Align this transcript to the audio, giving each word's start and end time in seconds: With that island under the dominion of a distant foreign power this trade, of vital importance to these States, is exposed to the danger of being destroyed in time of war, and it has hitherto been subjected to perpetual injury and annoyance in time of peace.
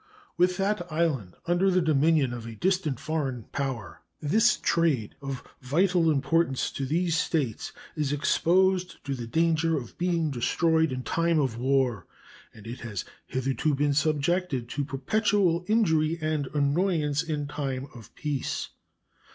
With 0.35 0.57
that 0.57 0.91
island 0.91 1.35
under 1.45 1.69
the 1.69 1.79
dominion 1.79 2.33
of 2.33 2.47
a 2.47 2.55
distant 2.55 2.99
foreign 2.99 3.43
power 3.51 4.01
this 4.19 4.57
trade, 4.57 5.13
of 5.21 5.43
vital 5.61 6.09
importance 6.09 6.71
to 6.71 6.87
these 6.87 7.15
States, 7.15 7.71
is 7.95 8.11
exposed 8.11 8.95
to 9.05 9.13
the 9.13 9.27
danger 9.27 9.77
of 9.77 9.99
being 9.99 10.31
destroyed 10.31 10.91
in 10.91 11.03
time 11.03 11.37
of 11.39 11.59
war, 11.59 12.07
and 12.51 12.65
it 12.65 12.79
has 12.79 13.05
hitherto 13.27 13.75
been 13.75 13.93
subjected 13.93 14.67
to 14.69 14.83
perpetual 14.83 15.63
injury 15.67 16.17
and 16.19 16.47
annoyance 16.55 17.21
in 17.21 17.45
time 17.45 17.87
of 17.93 18.11
peace. 18.15 18.69